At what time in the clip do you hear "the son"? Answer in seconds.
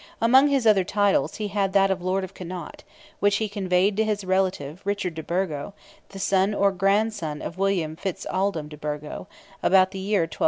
6.09-6.55